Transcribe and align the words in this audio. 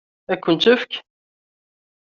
Ad 0.31 0.39
kent-tt-tefk? 0.43 0.91